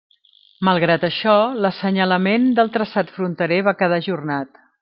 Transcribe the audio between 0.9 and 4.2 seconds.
això, l'assenyalament del traçat fronterer va quedar